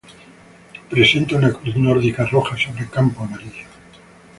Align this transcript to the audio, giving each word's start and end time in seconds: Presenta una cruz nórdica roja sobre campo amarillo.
Presenta 0.89 1.35
una 1.35 1.53
cruz 1.53 1.75
nórdica 1.75 2.25
roja 2.25 2.57
sobre 2.57 2.89
campo 2.89 3.21
amarillo. 3.21 3.67